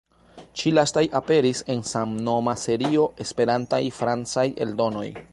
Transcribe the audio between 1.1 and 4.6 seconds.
aperis en samnoma serio "Esperantaj francaj